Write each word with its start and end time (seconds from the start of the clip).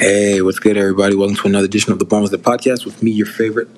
Hey, 0.00 0.40
what's 0.40 0.58
good, 0.58 0.78
everybody? 0.78 1.14
Welcome 1.14 1.36
to 1.36 1.46
another 1.46 1.66
edition 1.66 1.92
of 1.92 1.98
the 1.98 2.06
Bombers 2.06 2.30
the 2.30 2.38
Podcast 2.38 2.86
with 2.86 3.02
me, 3.02 3.10
your 3.10 3.26
favorite 3.26 3.68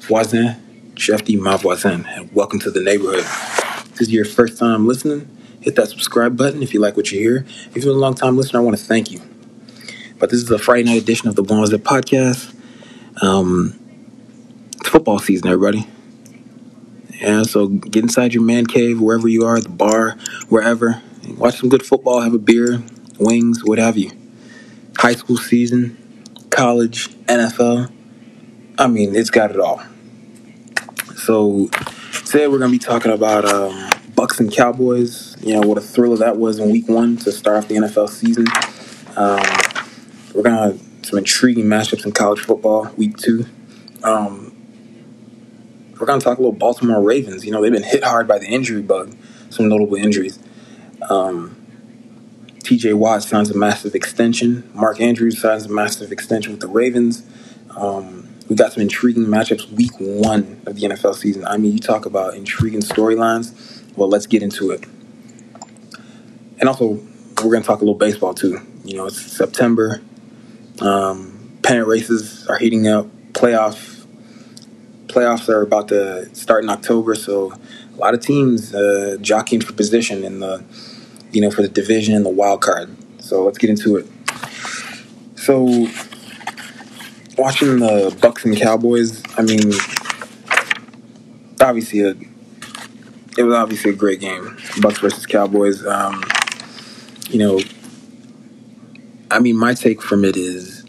voisin, 0.00 0.56
Chef 0.96 1.22
D. 1.24 1.36
Ma 1.36 1.56
voisin, 1.56 2.04
and 2.04 2.34
welcome 2.34 2.58
to 2.58 2.72
the 2.72 2.80
neighborhood. 2.80 3.20
If 3.20 3.90
this 3.90 4.00
is 4.00 4.10
your 4.10 4.24
first 4.24 4.58
time 4.58 4.88
listening, 4.88 5.28
hit 5.60 5.76
that 5.76 5.86
subscribe 5.88 6.36
button 6.36 6.64
if 6.64 6.74
you 6.74 6.80
like 6.80 6.96
what 6.96 7.12
you 7.12 7.20
hear. 7.20 7.46
If 7.46 7.74
been 7.74 7.90
a 7.90 7.92
long 7.92 8.14
time 8.14 8.36
listener, 8.36 8.58
I 8.58 8.64
want 8.64 8.76
to 8.76 8.82
thank 8.82 9.12
you. 9.12 9.20
But 10.18 10.30
this 10.30 10.42
is 10.42 10.50
a 10.50 10.58
Friday 10.58 10.82
night 10.82 11.00
edition 11.00 11.28
of 11.28 11.36
the 11.36 11.44
Bombers 11.44 11.70
the 11.70 11.78
Podcast. 11.78 12.52
Um, 13.22 13.78
it's 14.78 14.88
football 14.88 15.20
season, 15.20 15.46
everybody. 15.46 15.86
Yeah, 17.20 17.44
so 17.44 17.68
get 17.68 18.02
inside 18.02 18.34
your 18.34 18.42
man 18.42 18.66
cave, 18.66 19.00
wherever 19.00 19.28
you 19.28 19.44
are, 19.44 19.60
the 19.60 19.68
bar, 19.68 20.18
wherever. 20.48 21.00
Watch 21.36 21.60
some 21.60 21.68
good 21.68 21.86
football, 21.86 22.22
have 22.22 22.34
a 22.34 22.38
beer, 22.38 22.82
wings, 23.20 23.64
what 23.64 23.78
have 23.78 23.96
you 23.96 24.17
high 24.98 25.14
school 25.14 25.36
season, 25.36 25.96
college, 26.50 27.08
NFL. 27.26 27.90
I 28.76 28.88
mean, 28.88 29.14
it's 29.14 29.30
got 29.30 29.50
it 29.52 29.60
all. 29.60 29.82
So 31.14 31.68
today 32.24 32.48
we're 32.48 32.58
gonna 32.58 32.72
be 32.72 32.78
talking 32.78 33.12
about 33.12 33.44
um, 33.44 33.72
Bucs 34.14 34.40
and 34.40 34.52
Cowboys. 34.52 35.36
You 35.40 35.54
know 35.54 35.66
what 35.66 35.78
a 35.78 35.80
thriller 35.80 36.16
that 36.16 36.36
was 36.36 36.58
in 36.58 36.70
Week 36.70 36.88
One 36.88 37.16
to 37.18 37.32
start 37.32 37.56
off 37.58 37.68
the 37.68 37.76
NFL 37.76 38.08
season. 38.08 38.46
Um, 39.16 39.42
we're 40.34 40.42
gonna 40.42 40.72
have 40.72 40.80
some 41.02 41.18
intriguing 41.18 41.66
matchups 41.66 42.04
in 42.04 42.12
college 42.12 42.40
football 42.40 42.90
Week 42.96 43.16
Two. 43.16 43.46
Um, 44.02 44.54
we're 45.98 46.06
gonna 46.06 46.20
talk 46.20 46.38
a 46.38 46.40
little 46.40 46.52
Baltimore 46.52 47.00
Ravens. 47.00 47.44
You 47.44 47.52
know 47.52 47.62
they've 47.62 47.72
been 47.72 47.84
hit 47.84 48.02
hard 48.02 48.26
by 48.26 48.38
the 48.38 48.46
injury 48.46 48.82
bug, 48.82 49.16
some 49.50 49.68
notable 49.68 49.96
injuries. 49.96 50.40
Um, 51.08 51.57
TJ 52.68 52.92
Watt 52.92 53.22
signs 53.22 53.50
a 53.50 53.56
massive 53.56 53.94
extension. 53.94 54.70
Mark 54.74 55.00
Andrews 55.00 55.40
signs 55.40 55.64
a 55.64 55.70
massive 55.70 56.12
extension 56.12 56.52
with 56.52 56.60
the 56.60 56.68
Ravens. 56.68 57.22
Um, 57.74 58.28
we 58.46 58.56
got 58.56 58.74
some 58.74 58.82
intriguing 58.82 59.24
matchups 59.24 59.72
week 59.72 59.92
one 59.98 60.60
of 60.66 60.76
the 60.76 60.82
NFL 60.82 61.14
season. 61.14 61.46
I 61.46 61.56
mean, 61.56 61.72
you 61.72 61.78
talk 61.78 62.04
about 62.04 62.34
intriguing 62.34 62.82
storylines. 62.82 63.54
Well, 63.96 64.10
let's 64.10 64.26
get 64.26 64.42
into 64.42 64.70
it. 64.70 64.84
And 66.60 66.68
also, 66.68 67.00
we're 67.38 67.52
going 67.52 67.62
to 67.62 67.66
talk 67.66 67.78
a 67.78 67.84
little 67.84 67.94
baseball 67.94 68.34
too. 68.34 68.60
You 68.84 68.98
know, 68.98 69.06
it's 69.06 69.18
September. 69.18 70.02
Um, 70.82 71.58
pennant 71.62 71.86
races 71.86 72.46
are 72.48 72.58
heating 72.58 72.86
up. 72.86 73.06
Playoff 73.32 74.04
playoffs 75.06 75.48
are 75.48 75.62
about 75.62 75.88
to 75.88 76.34
start 76.34 76.64
in 76.64 76.68
October, 76.68 77.14
so 77.14 77.50
a 77.94 77.96
lot 77.96 78.12
of 78.12 78.20
teams 78.20 78.74
uh, 78.74 79.16
jockeying 79.22 79.62
for 79.62 79.72
position 79.72 80.22
in 80.22 80.40
the 80.40 80.62
you 81.32 81.40
know, 81.40 81.50
for 81.50 81.62
the 81.62 81.68
division 81.68 82.14
and 82.14 82.24
the 82.24 82.30
wild 82.30 82.60
card. 82.62 82.94
So 83.20 83.44
let's 83.44 83.58
get 83.58 83.70
into 83.70 83.96
it. 83.96 84.06
So 85.36 85.64
watching 87.36 87.78
the 87.78 88.14
Bucs 88.20 88.44
and 88.44 88.56
Cowboys, 88.56 89.22
I 89.36 89.42
mean, 89.42 89.72
obviously 91.60 92.00
a, 92.00 92.10
it 93.36 93.44
was 93.44 93.54
obviously 93.54 93.92
a 93.92 93.94
great 93.94 94.20
game. 94.20 94.56
Bucs 94.80 95.00
versus 95.00 95.26
Cowboys. 95.26 95.86
Um, 95.86 96.22
you 97.30 97.38
know, 97.38 97.60
I 99.30 99.38
mean, 99.38 99.56
my 99.56 99.74
take 99.74 100.02
from 100.02 100.24
it 100.24 100.36
is, 100.36 100.84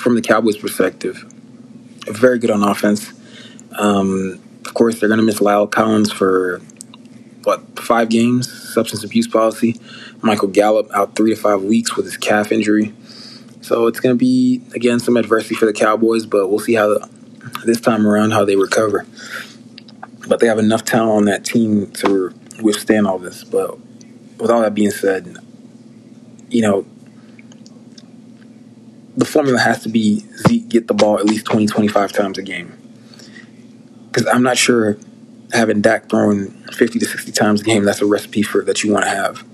from 0.00 0.14
the 0.14 0.22
Cowboys' 0.22 0.56
perspective, 0.56 1.24
very 2.06 2.38
good 2.38 2.50
on 2.50 2.62
offense. 2.62 3.12
Um, 3.78 4.40
of 4.66 4.74
course, 4.74 4.98
they're 4.98 5.08
going 5.08 5.20
to 5.20 5.24
miss 5.24 5.38
La'el 5.38 5.70
Collins 5.70 6.10
for 6.10 6.60
five 7.88 8.10
games 8.10 8.52
substance 8.74 9.02
abuse 9.02 9.26
policy. 9.26 9.80
Michael 10.20 10.48
Gallup 10.48 10.90
out 10.92 11.16
three 11.16 11.34
to 11.34 11.40
five 11.40 11.62
weeks 11.62 11.96
with 11.96 12.04
his 12.04 12.18
calf 12.18 12.52
injury. 12.52 12.92
So 13.62 13.86
it's 13.86 13.98
going 13.98 14.14
to 14.14 14.18
be 14.18 14.62
again 14.74 15.00
some 15.00 15.16
adversity 15.16 15.54
for 15.54 15.64
the 15.64 15.72
Cowboys, 15.72 16.26
but 16.26 16.48
we'll 16.48 16.58
see 16.58 16.74
how 16.74 16.88
the, 16.88 17.08
this 17.64 17.80
time 17.80 18.06
around 18.06 18.32
how 18.32 18.44
they 18.44 18.56
recover. 18.56 19.06
But 20.28 20.40
they 20.40 20.46
have 20.46 20.58
enough 20.58 20.84
talent 20.84 21.16
on 21.16 21.24
that 21.24 21.46
team 21.46 21.90
to 21.92 22.34
withstand 22.62 23.06
all 23.06 23.18
this. 23.18 23.42
But 23.42 23.78
with 24.38 24.50
all 24.50 24.60
that 24.60 24.74
being 24.74 24.90
said, 24.90 25.38
you 26.50 26.60
know, 26.60 26.86
the 29.16 29.24
formula 29.24 29.58
has 29.58 29.82
to 29.84 29.88
be 29.88 30.26
Zeke 30.46 30.68
get 30.68 30.88
the 30.88 30.94
ball 30.94 31.18
at 31.18 31.24
least 31.24 31.46
20, 31.46 31.66
25 31.66 32.12
times 32.12 32.36
a 32.36 32.42
game. 32.42 32.76
Because 34.08 34.26
I'm 34.26 34.42
not 34.42 34.58
sure 34.58 34.98
having 35.52 35.80
Dak 35.80 36.08
throwing 36.08 36.50
50 36.72 36.98
to 36.98 37.06
60 37.06 37.32
times 37.32 37.60
a 37.60 37.64
game, 37.64 37.84
that's 37.84 38.02
a 38.02 38.06
recipe 38.06 38.42
for 38.42 38.62
that 38.62 38.82
you 38.82 38.92
want 38.92 39.04
to 39.04 39.10
have. 39.10 39.44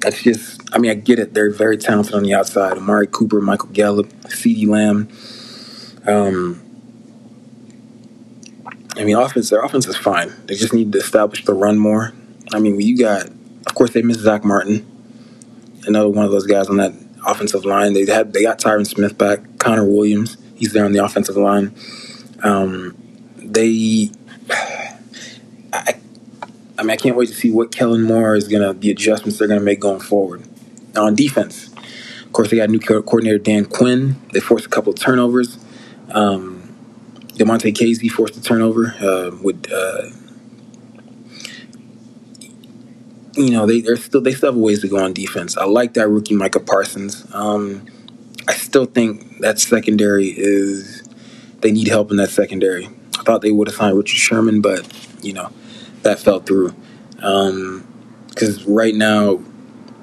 That's 0.00 0.22
just, 0.22 0.62
I 0.72 0.78
mean, 0.78 0.90
I 0.90 0.94
get 0.94 1.18
it. 1.18 1.34
They're 1.34 1.50
very 1.50 1.76
talented 1.76 2.14
on 2.14 2.22
the 2.22 2.34
outside. 2.34 2.76
Amari 2.76 3.08
Cooper, 3.08 3.40
Michael 3.40 3.70
Gallup, 3.70 4.08
CeeDee 4.24 4.68
Lamb. 4.68 5.08
Um, 6.06 6.62
I 8.96 9.04
mean, 9.04 9.16
offense, 9.16 9.50
their 9.50 9.62
offense 9.62 9.86
is 9.86 9.96
fine. 9.96 10.32
They 10.46 10.54
just 10.54 10.72
need 10.72 10.92
to 10.92 10.98
establish 10.98 11.44
the 11.44 11.54
run 11.54 11.78
more. 11.78 12.12
I 12.52 12.58
mean, 12.58 12.80
you 12.80 12.96
got, 12.96 13.26
of 13.26 13.74
course, 13.74 13.90
they 13.92 14.02
missed 14.02 14.20
Zack 14.20 14.44
Martin, 14.44 14.86
another 15.86 16.08
one 16.08 16.24
of 16.24 16.30
those 16.30 16.46
guys 16.46 16.68
on 16.68 16.76
that 16.78 16.94
offensive 17.26 17.64
line. 17.64 17.92
They 17.92 18.06
had, 18.06 18.32
they 18.32 18.42
got 18.42 18.58
Tyron 18.58 18.86
Smith 18.86 19.18
back, 19.18 19.40
Connor 19.58 19.84
Williams, 19.84 20.36
he's 20.54 20.72
there 20.72 20.84
on 20.84 20.92
the 20.92 21.04
offensive 21.04 21.36
line. 21.36 21.74
Um, 22.42 22.96
they 23.36 24.10
I, 25.72 25.94
I 26.78 26.82
mean, 26.82 26.90
I 26.90 26.96
can't 26.96 27.16
wait 27.16 27.28
to 27.28 27.34
see 27.34 27.50
what 27.50 27.72
Kellen 27.72 28.02
Moore 28.02 28.36
is 28.36 28.48
gonna 28.48 28.72
the 28.74 28.90
adjustments 28.90 29.38
they're 29.38 29.48
gonna 29.48 29.60
make 29.60 29.80
going 29.80 30.00
forward. 30.00 30.46
Now 30.94 31.06
on 31.06 31.14
defense, 31.14 31.68
of 32.24 32.32
course, 32.32 32.50
they 32.50 32.56
got 32.56 32.70
new 32.70 32.80
coordinator 32.80 33.38
Dan 33.38 33.64
Quinn. 33.64 34.20
They 34.32 34.40
forced 34.40 34.66
a 34.66 34.68
couple 34.68 34.92
of 34.92 34.98
turnovers. 34.98 35.58
Um, 36.10 36.74
Damontae 37.34 37.74
Kazee 37.74 38.10
forced 38.10 38.36
a 38.36 38.42
turnover 38.42 38.94
uh, 39.00 39.36
with. 39.42 39.70
Uh, 39.72 40.10
you 43.38 43.50
know 43.50 43.66
they 43.66 43.80
they're 43.80 43.96
still 43.96 44.20
they 44.20 44.32
still 44.32 44.52
have 44.52 44.60
ways 44.60 44.80
to 44.80 44.88
go 44.88 44.98
on 44.98 45.12
defense. 45.12 45.56
I 45.56 45.64
like 45.64 45.94
that 45.94 46.08
rookie 46.08 46.34
Micah 46.34 46.60
Parsons. 46.60 47.24
Um, 47.32 47.86
I 48.48 48.54
still 48.54 48.86
think 48.86 49.38
that 49.40 49.58
secondary 49.60 50.28
is 50.28 51.08
they 51.60 51.70
need 51.70 51.88
help 51.88 52.10
in 52.10 52.16
that 52.16 52.30
secondary. 52.30 52.88
Thought 53.28 53.42
they 53.42 53.52
would 53.52 53.68
have 53.68 53.76
signed 53.76 53.94
Richard 53.94 54.16
Sherman, 54.16 54.62
but 54.62 54.90
you 55.22 55.34
know 55.34 55.50
that 56.00 56.18
fell 56.18 56.40
through. 56.40 56.74
Because 57.16 58.66
um, 58.66 58.74
right 58.74 58.94
now, 58.94 59.42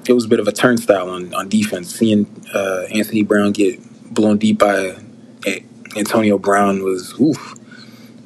it 0.06 0.12
was 0.12 0.26
a 0.26 0.28
bit 0.28 0.38
of 0.38 0.46
a 0.46 0.52
turnstile 0.52 1.10
on, 1.10 1.34
on 1.34 1.48
defense. 1.48 1.92
Seeing 1.92 2.26
uh, 2.54 2.86
Anthony 2.88 3.24
Brown 3.24 3.50
get 3.50 3.80
blown 4.14 4.38
deep 4.38 4.60
by 4.60 4.94
Antonio 5.96 6.38
Brown 6.38 6.84
was 6.84 7.18
oof, 7.20 7.56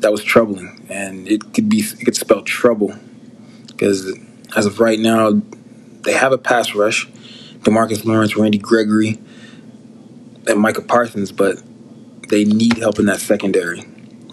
that 0.00 0.12
was 0.12 0.22
troubling, 0.22 0.84
and 0.91 1.27
it 1.27 1.55
could 1.55 1.71
be 1.71 1.78
it 1.78 2.05
could 2.05 2.15
spell 2.15 2.43
trouble 2.43 2.94
because 3.69 4.15
as 4.55 4.66
of 4.66 4.81
right 4.81 4.99
now, 4.99 5.41
they 6.03 6.12
have 6.12 6.33
a 6.33 6.39
pass 6.39 6.75
rush, 6.75 7.09
Demarcus 7.60 8.05
Lawrence, 8.05 8.37
Randy 8.37 8.59
Gregory, 8.59 9.19
and 10.47 10.60
Micah 10.60 10.83
Parsons, 10.83 11.33
but 11.33 11.62
they 12.28 12.44
need 12.44 12.77
help 12.77 12.99
in 12.99 13.06
that 13.06 13.21
secondary. 13.21 13.87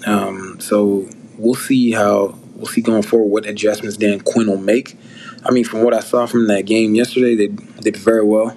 Um, 0.07 0.59
so 0.61 1.07
we'll 1.37 1.55
see 1.55 1.91
how 1.91 2.37
we'll 2.55 2.67
see 2.67 2.81
going 2.81 3.03
forward 3.03 3.27
what 3.27 3.45
adjustments 3.45 3.97
Dan 3.97 4.21
Quinn 4.21 4.47
will 4.47 4.57
make. 4.57 4.97
I 5.45 5.51
mean, 5.51 5.65
from 5.65 5.83
what 5.83 5.93
I 5.93 5.99
saw 5.99 6.25
from 6.25 6.47
that 6.47 6.65
game 6.65 6.95
yesterday, 6.95 7.35
they 7.35 7.47
did 7.81 7.97
very 7.97 8.23
well. 8.23 8.55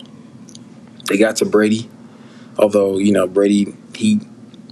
They 1.09 1.19
got 1.19 1.37
to 1.37 1.45
Brady, 1.45 1.91
although 2.57 2.99
you 2.99 3.13
know 3.13 3.27
Brady 3.27 3.75
he 3.95 4.21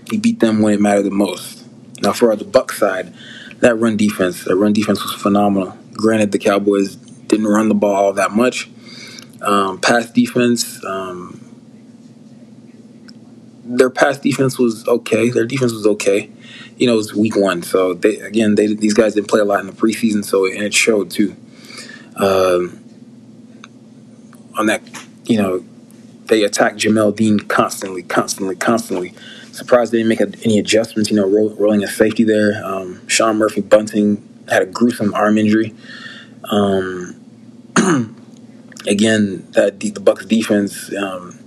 he 0.09 0.19
beat 0.19 0.41
them 0.41 0.61
when 0.63 0.75
it 0.75 0.81
mattered 0.81 1.03
the 1.03 1.11
most. 1.11 1.67
Now 2.01 2.13
for 2.13 2.35
the 2.37 2.45
Buck 2.45 2.73
side, 2.73 3.13
that 3.59 3.75
run 3.75 3.97
defense, 3.97 4.45
that 4.45 4.57
run 4.57 4.73
defense 4.73 5.03
was 5.03 5.15
phenomenal. 5.15 5.77
Granted, 5.93 6.31
the 6.31 6.39
Cowboys 6.39 6.95
didn't 6.95 7.49
run 7.49 7.69
the 7.69 7.75
ball 7.75 7.95
all 7.95 8.13
that 8.13 8.31
much. 8.31 8.71
Um, 9.43 9.81
pass 9.81 10.11
defense, 10.11 10.83
um, 10.85 11.41
their 13.65 13.91
pass 13.91 14.19
defense 14.19 14.59
was 14.59 14.87
okay. 14.87 15.31
Their 15.31 15.45
defense 15.45 15.73
was 15.73 15.87
okay 15.87 16.31
you 16.79 16.87
know, 16.87 16.95
it 16.95 16.97
was 16.97 17.15
week 17.15 17.37
one. 17.37 17.63
So 17.63 17.95
they 17.95 18.17
again, 18.21 18.55
they 18.55 18.75
these 18.75 18.95
guys 18.95 19.15
didn't 19.15 19.29
play 19.29 19.41
a 19.41 19.45
lot 19.45 19.61
in 19.61 19.67
the 19.67 19.73
preseason, 19.73 20.25
so 20.25 20.47
and 20.47 20.63
it 20.63 20.73
showed 20.75 21.11
too. 21.11 21.37
Um, 22.17 22.85
on 24.57 24.67
that, 24.67 24.83
you 25.25 25.41
know, 25.41 25.65
they 26.27 26.43
attacked 26.43 26.77
Jamel 26.77 27.15
Dean 27.15 27.41
constantly, 27.41 28.03
constantly, 28.03 28.57
constantly. 28.57 29.15
Surprised 29.53 29.93
they 29.93 29.99
didn't 29.99 30.09
make 30.09 30.21
a, 30.21 30.33
any 30.45 30.59
adjustments. 30.59 31.11
You 31.11 31.17
know, 31.17 31.29
roll, 31.29 31.51
rolling 31.55 31.83
a 31.83 31.89
safety 31.89 32.25
there. 32.25 32.65
Um, 32.65 33.07
Sean 33.09 33.39
Murphy 33.39 33.61
Bunting 33.61 34.23
had 34.49 34.63
a 34.63 34.67
gruesome 34.67 35.15
arm 35.15 35.37
injury. 35.37 35.75
Um, 36.45 37.17
again, 38.87 39.47
that 39.53 39.81
the 39.81 39.91
Bucs 39.93 40.29
defense, 40.29 40.95
um, 40.95 41.39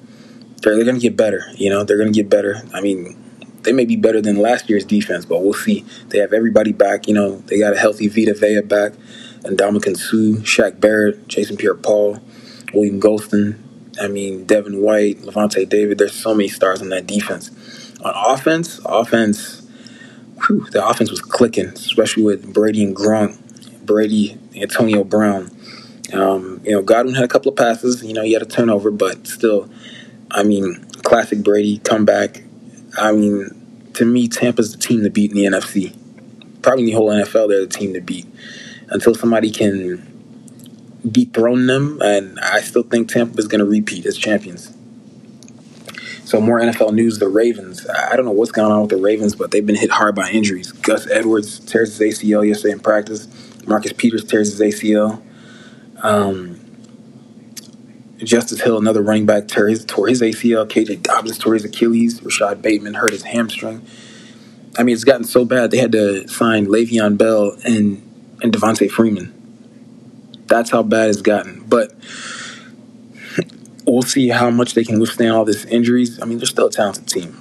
they're, 0.62 0.76
they're 0.76 0.86
going 0.86 1.00
to 1.00 1.02
get 1.02 1.16
better. 1.16 1.44
You 1.56 1.70
know, 1.70 1.84
they're 1.84 1.98
going 1.98 2.12
to 2.12 2.18
get 2.18 2.30
better. 2.30 2.62
I 2.74 2.82
mean, 2.82 3.21
they 3.64 3.74
may 3.74 3.86
be 3.86 3.96
better 3.96 4.22
than 4.22 4.38
last 4.38 4.70
year's 4.70 4.86
defense, 4.86 5.26
but 5.26 5.44
we'll 5.44 5.54
see. 5.54 5.86
They 6.10 6.20
have 6.20 6.34
everybody 6.34 6.72
back. 6.72 7.08
You 7.08 7.14
know, 7.14 7.38
they 7.38 7.60
got 7.60 7.74
a 7.74 7.78
healthy 7.78 8.08
Vita 8.08 8.34
Vea 8.34 8.62
back, 8.62 8.94
and 9.44 9.58
Ndamukong 9.58 9.98
Suh, 9.98 10.42
Shaq 10.42 10.80
Barrett, 10.80 11.28
Jason 11.28 11.58
Pierre-Paul, 11.58 12.20
William 12.74 13.00
Gholston, 13.00 13.58
I 14.00 14.08
mean, 14.08 14.46
Devin 14.46 14.82
White, 14.82 15.20
Lavonte 15.22 15.68
David. 15.68 15.98
There's 15.98 16.14
so 16.14 16.34
many 16.34 16.50
stars 16.50 16.82
on 16.82 16.90
that 16.90 17.08
defense. 17.08 17.52
On 18.04 18.14
offense, 18.16 18.80
offense, 18.86 19.68
whew, 20.46 20.66
the 20.72 20.86
offense 20.86 21.12
was 21.12 21.22
clicking, 21.22 21.68
especially 21.68 22.24
with 22.24 22.54
Brady 22.54 22.84
and 22.84 22.96
Gronk, 22.96 23.38
Brady, 23.86 24.38
Antonio 24.56 25.04
Brown. 25.04 25.52
Um, 26.14 26.62
you 26.64 26.72
know, 26.72 26.82
Godwin 26.82 27.16
had 27.16 27.24
a 27.24 27.28
couple 27.28 27.52
of 27.52 27.58
passes. 27.58 28.04
You 28.04 28.14
know, 28.14 28.24
he 28.24 28.34
had 28.34 28.42
a 28.42 28.46
turnover, 28.46 28.92
but 28.92 29.28
still, 29.28 29.70
I 30.32 30.44
mean, 30.44 30.86
classic 31.04 31.44
Brady 31.44 31.80
comeback. 31.80 32.44
I 32.98 33.12
mean, 33.12 33.92
to 33.94 34.06
me, 34.06 34.28
Tampa's 34.28 34.72
the 34.72 34.78
team 34.78 35.04
to 35.04 35.10
beat 35.10 35.32
in 35.32 35.38
the 35.38 35.46
NFC. 35.46 35.96
Probably 36.62 36.86
the 36.86 36.92
whole 36.92 37.10
NFL, 37.10 37.50
they're 37.50 37.62
the 37.62 37.68
team 37.68 37.94
to 37.94 38.02
beat. 38.02 38.28
Until 38.90 39.16
somebody 39.16 39.52
can 39.52 40.08
dethrone 41.10 41.66
them, 41.66 42.02
and 42.02 42.40
I 42.40 42.62
still 42.62 42.84
think 42.84 43.10
Tampa 43.10 43.38
is 43.40 43.48
going 43.48 43.60
to 43.60 43.66
repeat 43.66 44.06
as 44.06 44.18
champions. 44.18 44.74
So 46.26 46.40
more 46.40 46.60
NFL 46.60 46.94
news: 46.94 47.20
the 47.20 47.28
Ravens. 47.28 47.88
I 47.88 48.16
don't 48.16 48.26
know 48.26 48.32
what's 48.32 48.52
going 48.52 48.72
on 48.72 48.82
with 48.82 48.92
the 48.92 48.98
Ravens, 48.98 49.36
but 49.36 49.52
they've 49.52 49.66
been 49.66 49.76
hit 49.76 49.92
hard 49.92 50.16
by 50.16 50.30
injuries. 50.30 50.72
Gus 50.72 51.08
Edwards 51.10 51.60
tears 51.60 51.98
his 51.98 52.20
ACL 52.20 52.48
yesterday 52.48 52.74
in 52.74 52.80
practice. 52.80 53.28
Marcus 53.66 53.94
Peters 53.94 54.24
tears 54.24 54.58
his 54.58 54.62
ACL. 54.62 55.22
Um, 56.04 56.61
Justice 58.24 58.62
Hill, 58.62 58.78
another 58.78 59.02
running 59.02 59.26
back, 59.26 59.48
tore 59.48 59.68
his, 59.68 59.84
tore 59.86 60.08
his 60.08 60.22
ACL. 60.22 60.68
KJ 60.68 61.02
Dobbins 61.02 61.38
tore 61.38 61.56
his 61.56 61.66
Achilles. 61.66 62.22
Rashod 62.22 62.62
Bateman 62.62 62.94
hurt 62.96 63.12
his 63.12 63.24
hamstring. 63.24 63.86
I 64.78 64.84
mean, 64.84 64.94
it's 64.94 65.04
gotten 65.04 65.24
so 65.24 65.44
bad 65.44 65.72
they 65.72 65.78
had 65.78 65.92
to 65.92 66.28
sign 66.28 66.68
Le'Veon 66.68 67.18
Bell 67.18 67.58
and 67.66 68.08
and 68.42 68.52
Devonta 68.52 68.90
Freeman. 68.90 69.34
That's 70.48 70.72
how 70.72 70.84
bad 70.84 71.10
it's 71.10 71.22
gotten. 71.22 71.64
But 71.68 71.94
we'll 73.86 74.02
see 74.02 74.30
how 74.30 74.50
much 74.50 74.74
they 74.74 74.84
can 74.84 75.00
withstand 75.00 75.32
all 75.32 75.46
these 75.46 75.66
injuries. 75.66 76.22
I 76.22 76.26
mean, 76.26 76.38
they're 76.38 76.48
still 76.48 76.68
a 76.68 76.72
talented 76.72 77.08
team. 77.08 77.38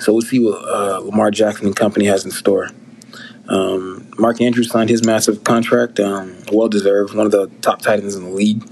So 0.00 0.12
we'll 0.12 0.22
see 0.22 0.38
what 0.38 0.62
uh, 0.64 0.98
Lamar 1.00 1.30
Jackson 1.30 1.66
and 1.66 1.76
company 1.76 2.06
has 2.06 2.24
in 2.24 2.30
store. 2.30 2.70
Um, 3.48 4.10
Mark 4.18 4.40
Andrews 4.40 4.70
signed 4.70 4.88
his 4.88 5.04
massive 5.04 5.44
contract, 5.44 6.00
um, 6.00 6.36
well 6.52 6.68
deserved, 6.68 7.14
one 7.14 7.26
of 7.26 7.32
the 7.32 7.48
top 7.60 7.82
tight 7.82 8.00
ends 8.00 8.14
in 8.14 8.24
the 8.24 8.30
league. 8.30 8.62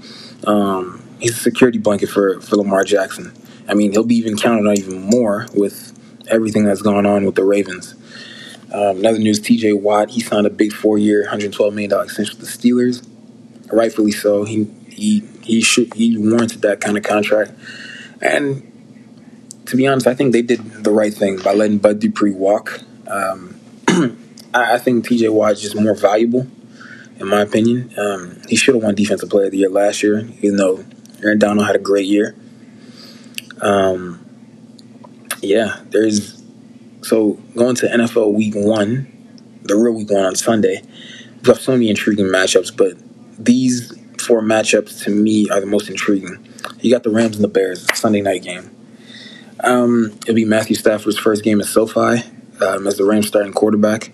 Um, 0.45 1.01
he's 1.19 1.37
a 1.37 1.39
security 1.39 1.77
blanket 1.77 2.09
for, 2.09 2.41
for 2.41 2.55
Lamar 2.57 2.83
Jackson. 2.83 3.33
I 3.67 3.73
mean, 3.73 3.91
he'll 3.91 4.03
be 4.03 4.15
even 4.15 4.37
counted 4.37 4.67
on 4.67 4.77
even 4.77 5.01
more 5.01 5.47
with 5.53 5.97
everything 6.27 6.63
that's 6.65 6.81
going 6.81 7.05
on 7.05 7.25
with 7.25 7.35
the 7.35 7.43
Ravens. 7.43 7.95
Um, 8.73 8.97
another 8.99 9.19
news: 9.19 9.39
T.J. 9.39 9.73
Watt 9.73 10.11
he 10.11 10.21
signed 10.21 10.47
a 10.47 10.49
big 10.49 10.71
four-year, 10.71 11.21
112 11.21 11.73
million 11.73 11.89
dollar 11.89 12.05
extension 12.05 12.37
with 12.39 12.47
the 12.47 12.69
Steelers. 12.69 13.05
Rightfully 13.71 14.11
so. 14.11 14.43
He 14.43 14.65
he 14.87 15.21
he 15.41 15.61
should 15.61 15.93
he 15.93 16.17
warranted 16.17 16.61
that 16.61 16.79
kind 16.79 16.97
of 16.97 17.03
contract. 17.03 17.51
And 18.21 18.67
to 19.65 19.75
be 19.75 19.87
honest, 19.87 20.07
I 20.07 20.13
think 20.13 20.33
they 20.33 20.41
did 20.41 20.83
the 20.83 20.91
right 20.91 21.13
thing 21.13 21.37
by 21.37 21.53
letting 21.53 21.79
Bud 21.79 21.99
Dupree 21.99 22.31
walk. 22.31 22.81
Um, 23.07 23.59
I, 24.53 24.75
I, 24.75 24.77
think 24.77 25.07
T.J. 25.07 25.29
Watt 25.29 25.53
is 25.53 25.61
just 25.61 25.75
more 25.75 25.95
valuable, 25.95 26.47
in 27.21 27.27
my 27.27 27.41
opinion. 27.41 27.93
Um, 27.97 28.41
he 28.49 28.55
should 28.55 28.75
have 28.75 28.83
won 28.83 28.95
Defensive 28.95 29.29
Player 29.29 29.45
of 29.45 29.51
the 29.51 29.59
Year 29.59 29.69
last 29.69 30.03
year, 30.03 30.27
even 30.41 30.57
though 30.57 30.83
Aaron 31.23 31.39
Donald 31.39 31.67
had 31.67 31.75
a 31.75 31.79
great 31.79 32.07
year. 32.07 32.35
Um, 33.61 34.25
yeah, 35.41 35.81
there's 35.89 36.41
so 37.03 37.33
going 37.55 37.75
to 37.75 37.87
NFL 37.87 38.33
Week 38.33 38.53
One, 38.55 39.07
the 39.63 39.75
real 39.75 39.93
Week 39.93 40.09
One 40.09 40.25
on 40.25 40.35
Sunday. 40.35 40.81
We 40.81 41.37
have 41.37 41.43
got 41.43 41.57
so 41.57 41.73
many 41.73 41.89
intriguing 41.89 42.25
matchups, 42.25 42.75
but 42.75 42.93
these 43.43 43.97
four 44.19 44.41
matchups 44.41 45.03
to 45.03 45.11
me 45.11 45.49
are 45.49 45.59
the 45.59 45.65
most 45.65 45.89
intriguing. 45.89 46.47
You 46.79 46.91
got 46.91 47.03
the 47.03 47.09
Rams 47.11 47.35
and 47.35 47.43
the 47.43 47.49
Bears 47.49 47.85
Sunday 47.97 48.21
night 48.21 48.43
game. 48.43 48.75
Um, 49.63 50.11
it'll 50.23 50.35
be 50.35 50.45
Matthew 50.45 50.75
Stafford's 50.75 51.19
first 51.19 51.43
game 51.43 51.61
at 51.61 51.67
SoFi 51.67 52.23
um, 52.61 52.87
as 52.87 52.97
the 52.97 53.05
Rams 53.05 53.27
starting 53.27 53.53
quarterback. 53.53 54.11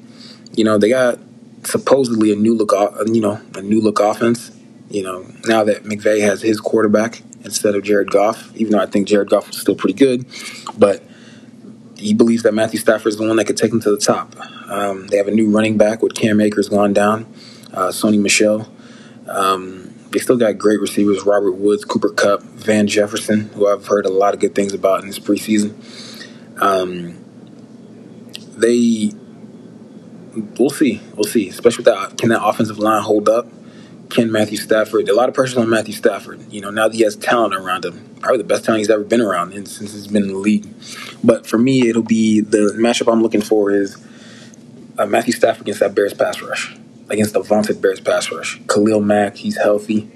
You 0.56 0.66
know 0.66 0.78
they 0.78 0.90
got 0.90 1.20
supposedly 1.64 2.32
a 2.32 2.36
new 2.36 2.56
look, 2.56 2.74
you 3.08 3.22
know, 3.22 3.42
a 3.56 3.62
new 3.62 3.82
look 3.82 4.00
offense. 4.00 4.52
You 4.90 5.04
know 5.04 5.28
now 5.46 5.66
that 5.66 5.84
McVay 5.84 6.22
has 6.22 6.42
his 6.42 6.62
quarterback 6.62 7.22
instead 7.44 7.76
of 7.76 7.84
Jared 7.84 8.10
Goff, 8.10 8.56
even 8.56 8.72
though 8.72 8.80
I 8.80 8.86
think 8.86 9.08
Jared 9.08 9.30
Goff 9.30 9.48
was 9.48 9.60
still 9.60 9.76
pretty 9.76 9.96
good, 9.96 10.26
but 10.78 11.04
he 11.98 12.14
believes 12.14 12.44
that 12.44 12.54
Matthew 12.54 12.80
Stafford 12.80 13.08
is 13.08 13.18
the 13.18 13.28
one 13.28 13.38
that 13.38 13.46
could 13.46 13.58
take 13.58 13.72
him 13.72 13.80
to 13.82 13.92
the 13.92 13.98
top. 13.98 14.36
Um, 14.70 15.08
they 15.08 15.18
have 15.18 15.28
a 15.28 15.32
new 15.32 15.50
running 15.50 15.78
back 15.78 16.02
with 16.02 16.14
Cam 16.14 16.40
Akers 16.40 16.70
gone 16.70 16.94
down, 16.94 17.26
uh, 17.74 17.88
Sony 17.88 18.20
Michel. 18.20 18.72
Um, 19.28 19.94
they 20.12 20.20
still 20.20 20.38
got 20.38 20.58
great 20.58 20.80
receivers: 20.80 21.26
Robert 21.26 21.54
Woods, 21.54 21.84
Cooper 21.84 22.10
Kupp, 22.10 22.42
Van 22.44 22.88
Jefferson, 22.88 23.50
who 23.56 23.68
I've 23.68 23.88
heard 23.88 24.06
a 24.06 24.10
lot 24.10 24.34
of 24.34 24.40
good 24.40 24.56
things 24.56 24.74
about 24.74 25.02
in 25.02 25.08
this 25.08 25.20
preseason. 25.20 25.74
Um, 26.62 27.24
they, 28.58 29.12
we'll 30.58 30.70
see, 30.70 31.02
we'll 31.16 31.24
see. 31.26 31.50
Especially 31.50 31.84
with 31.84 31.94
that, 31.94 32.18
can 32.18 32.30
that 32.30 32.44
offensive 32.44 32.80
line 32.80 33.02
hold 33.02 33.30
up? 33.30 33.48
Can 34.10 34.32
Matthew 34.32 34.58
Stafford? 34.58 35.10
A 35.10 35.14
lot 35.16 35.28
of 35.28 35.36
pressure 35.36 35.60
on 35.60 35.70
Matthew 35.70 35.94
Stafford. 35.94 36.52
You 36.52 36.62
know, 36.62 36.70
now 36.70 36.88
that 36.88 36.96
he 36.96 37.04
has 37.04 37.16
talent 37.16 37.54
around 37.54 37.84
him, 37.84 38.16
probably 38.22 38.38
the 38.38 38.46
best 38.46 38.64
talent 38.66 38.80
he's 38.80 38.90
ever 38.90 39.04
been 39.04 39.22
around 39.22 39.52
since 39.68 39.94
he's 39.94 40.08
been 40.08 40.24
in 40.24 40.30
the 40.30 40.38
league. 40.38 40.66
But 41.24 41.46
for 41.46 41.58
me, 41.58 41.90
it'll 41.90 42.04
be 42.04 42.40
the 42.42 42.74
matchup 42.78 43.12
I'm 43.12 43.22
looking 43.22 43.42
for 43.42 43.72
is 43.72 43.98
uh, 44.98 45.06
Matthew 45.06 45.34
Stafford 45.34 45.64
against 45.64 45.80
that 45.82 45.94
Bears 45.96 46.14
pass 46.14 46.42
rush, 46.42 46.76
against 47.10 47.34
the 47.34 47.42
vaunted 47.42 47.82
Bears 47.82 48.00
pass 48.00 48.32
rush. 48.32 48.62
Khalil 48.68 49.02
Mack, 49.02 49.38
he's 49.38 49.58
healthy. 49.58 50.10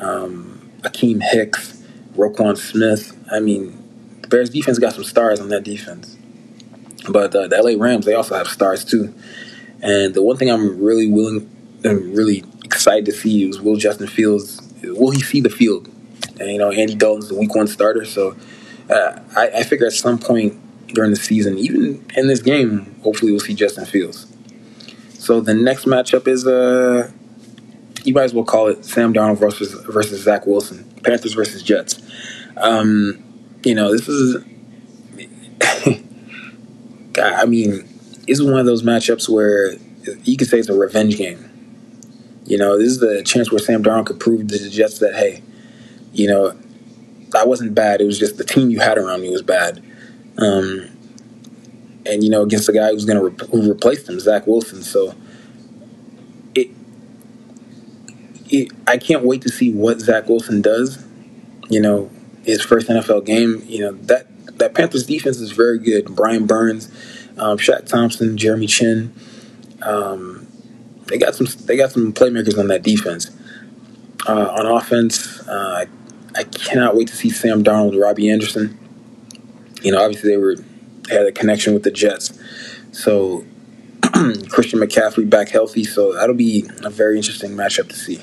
Um, 0.00 0.70
Akiem 0.82 1.22
Hicks, 1.22 1.82
Roquan 2.16 2.56
Smith. 2.56 3.16
I 3.32 3.40
mean, 3.40 3.82
the 4.22 4.28
Bears 4.28 4.50
defense 4.50 4.78
got 4.78 4.94
some 4.94 5.04
stars 5.04 5.40
on 5.40 5.48
that 5.48 5.64
defense. 5.64 6.17
But 7.08 7.34
uh, 7.34 7.48
the 7.48 7.62
LA 7.62 7.82
Rams, 7.82 8.06
they 8.06 8.14
also 8.14 8.34
have 8.36 8.48
stars 8.48 8.84
too. 8.84 9.14
And 9.82 10.14
the 10.14 10.22
one 10.22 10.36
thing 10.36 10.50
I'm 10.50 10.82
really 10.82 11.08
willing 11.08 11.48
and 11.84 12.16
really 12.16 12.44
excited 12.64 13.04
to 13.06 13.12
see 13.12 13.48
is 13.48 13.60
will 13.60 13.76
Justin 13.76 14.06
Fields 14.06 14.60
will 14.82 15.10
he 15.10 15.20
see 15.20 15.40
the 15.40 15.50
field? 15.50 15.88
And 16.40 16.50
you 16.50 16.58
know, 16.58 16.70
Andy 16.70 16.94
Dalton's 16.94 17.28
the 17.28 17.34
week 17.34 17.54
one 17.54 17.66
starter, 17.66 18.04
so 18.04 18.36
uh, 18.90 19.20
I, 19.36 19.50
I 19.56 19.62
figure 19.64 19.86
at 19.86 19.92
some 19.92 20.18
point 20.18 20.58
during 20.94 21.10
the 21.10 21.16
season, 21.16 21.58
even 21.58 22.04
in 22.16 22.28
this 22.28 22.40
game, 22.40 22.98
hopefully 23.02 23.30
we'll 23.30 23.40
see 23.40 23.54
Justin 23.54 23.84
Fields. 23.84 24.26
So 25.18 25.40
the 25.40 25.54
next 25.54 25.84
matchup 25.84 26.26
is 26.26 26.46
uh 26.46 27.10
you 28.04 28.14
might 28.14 28.24
as 28.24 28.34
well 28.34 28.44
call 28.44 28.68
it 28.68 28.84
Sam 28.84 29.12
Darnold 29.12 29.38
versus 29.38 29.72
versus 29.84 30.22
Zach 30.22 30.46
Wilson, 30.46 30.84
Panthers 31.04 31.34
versus 31.34 31.62
Jets. 31.62 32.00
Um, 32.56 33.22
you 33.64 33.74
know, 33.74 33.92
this 33.92 34.08
is 34.08 34.42
I 37.18 37.44
mean, 37.44 37.88
is 38.26 38.42
one 38.42 38.58
of 38.58 38.66
those 38.66 38.82
matchups 38.82 39.28
where 39.28 39.74
you 40.24 40.36
could 40.36 40.48
say 40.48 40.58
it's 40.58 40.68
a 40.68 40.74
revenge 40.74 41.16
game. 41.16 41.44
You 42.44 42.58
know, 42.58 42.78
this 42.78 42.88
is 42.88 43.00
the 43.00 43.22
chance 43.24 43.50
where 43.50 43.58
Sam 43.58 43.82
Darnold 43.82 44.06
could 44.06 44.20
prove 44.20 44.48
to 44.48 44.58
the 44.58 44.70
Jets 44.70 44.98
that, 45.00 45.14
hey, 45.14 45.42
you 46.12 46.28
know, 46.28 46.56
I 47.34 47.44
wasn't 47.44 47.74
bad. 47.74 48.00
It 48.00 48.06
was 48.06 48.18
just 48.18 48.38
the 48.38 48.44
team 48.44 48.70
you 48.70 48.80
had 48.80 48.96
around 48.96 49.20
me 49.20 49.30
was 49.30 49.42
bad. 49.42 49.82
Um, 50.38 50.88
and 52.06 52.24
you 52.24 52.30
know, 52.30 52.42
against 52.42 52.66
the 52.66 52.72
guy 52.72 52.90
who's 52.90 53.04
going 53.04 53.18
to 53.18 53.28
re- 53.28 53.48
who 53.50 53.68
replaced 53.68 54.08
him, 54.08 54.18
Zach 54.18 54.46
Wilson. 54.46 54.82
So 54.82 55.14
it, 56.54 56.70
it, 58.48 58.72
I 58.86 58.96
can't 58.96 59.24
wait 59.24 59.42
to 59.42 59.50
see 59.50 59.72
what 59.72 60.00
Zach 60.00 60.28
Wilson 60.28 60.62
does. 60.62 61.04
You 61.68 61.80
know, 61.80 62.10
his 62.44 62.62
first 62.62 62.88
NFL 62.88 63.26
game. 63.26 63.62
You 63.66 63.80
know 63.80 63.92
that 63.92 64.26
that 64.58 64.74
Panthers 64.74 65.06
defense 65.06 65.38
is 65.38 65.52
very 65.52 65.78
good. 65.78 66.14
Brian 66.14 66.46
Burns, 66.46 66.88
um, 67.38 67.58
Shaq 67.58 67.86
Thompson, 67.86 68.36
Jeremy 68.36 68.66
Chinn. 68.66 69.14
Um, 69.82 70.46
they 71.06 71.18
got 71.18 71.34
some 71.34 71.46
they 71.66 71.76
got 71.76 71.90
some 71.90 72.12
playmakers 72.12 72.58
on 72.58 72.68
that 72.68 72.82
defense. 72.82 73.30
Uh, 74.26 74.52
on 74.58 74.66
offense, 74.66 75.46
uh, 75.48 75.86
I 76.34 76.44
cannot 76.44 76.96
wait 76.96 77.08
to 77.08 77.16
see 77.16 77.30
Sam 77.30 77.64
Darnold, 77.64 78.00
Robbie 78.00 78.30
Anderson. 78.30 78.78
You 79.82 79.92
know, 79.92 80.02
obviously 80.02 80.30
they 80.30 80.36
were 80.36 80.56
they 80.56 81.14
had 81.14 81.26
a 81.26 81.32
connection 81.32 81.72
with 81.72 81.84
the 81.84 81.90
Jets, 81.90 82.38
so 82.92 83.44
Christian 84.48 84.80
McCaffrey 84.80 85.28
back 85.28 85.48
healthy, 85.48 85.84
so 85.84 86.12
that'll 86.14 86.34
be 86.34 86.68
a 86.82 86.90
very 86.90 87.16
interesting 87.16 87.52
matchup 87.52 87.88
to 87.88 87.96
see. 87.96 88.20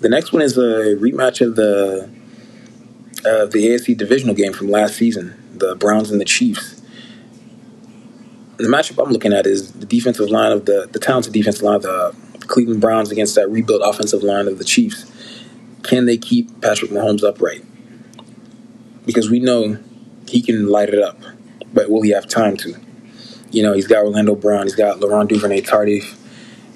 The 0.00 0.08
next 0.08 0.32
one 0.32 0.40
is 0.42 0.56
a 0.56 0.96
rematch 0.96 1.46
of 1.46 1.56
the 1.56 2.10
uh, 3.24 3.44
the 3.46 3.68
AFC 3.68 3.96
divisional 3.96 4.34
game 4.34 4.52
from 4.52 4.70
last 4.70 4.96
season, 4.96 5.34
the 5.52 5.74
Browns 5.76 6.10
and 6.10 6.20
the 6.20 6.24
Chiefs 6.24 6.80
the 8.62 8.68
matchup 8.68 9.02
I'm 9.04 9.12
looking 9.12 9.32
at 9.32 9.46
is 9.46 9.72
the 9.72 9.86
defensive 9.86 10.28
line 10.30 10.52
of 10.52 10.66
the 10.66 10.88
the 10.90 10.98
talented 10.98 11.32
defensive 11.32 11.62
line 11.62 11.76
of 11.76 11.82
the 11.82 12.14
Cleveland 12.46 12.80
Browns 12.80 13.10
against 13.10 13.34
that 13.36 13.48
rebuilt 13.48 13.82
offensive 13.84 14.22
line 14.22 14.48
of 14.48 14.58
the 14.58 14.64
Chiefs. 14.64 15.10
Can 15.82 16.04
they 16.04 16.18
keep 16.18 16.60
Patrick 16.60 16.90
Mahomes 16.90 17.22
upright? 17.22 17.64
Because 19.06 19.30
we 19.30 19.40
know 19.40 19.78
he 20.28 20.42
can 20.42 20.68
light 20.68 20.90
it 20.90 21.02
up, 21.02 21.18
but 21.72 21.88
will 21.88 22.02
he 22.02 22.10
have 22.10 22.28
time 22.28 22.56
to? 22.58 22.74
You 23.50 23.62
know, 23.62 23.72
he's 23.72 23.86
got 23.86 24.04
Orlando 24.04 24.34
Brown, 24.34 24.64
he's 24.64 24.74
got 24.74 25.00
Laurent 25.00 25.28
Duvernay 25.28 25.62
Tardif, 25.62 26.16